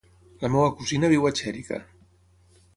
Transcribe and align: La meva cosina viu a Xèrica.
La 0.43 0.49
meva 0.55 0.71
cosina 0.79 1.11
viu 1.13 1.29
a 1.29 1.33
Xèrica. 1.43 1.81